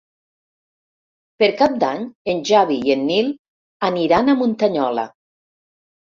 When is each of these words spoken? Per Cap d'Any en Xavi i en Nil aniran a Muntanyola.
Per 1.43 1.49
Cap 1.59 1.75
d'Any 1.83 2.07
en 2.33 2.41
Xavi 2.53 2.79
i 2.89 2.95
en 2.95 3.05
Nil 3.11 3.31
aniran 3.91 4.27
a 4.27 4.37
Muntanyola. 4.43 5.07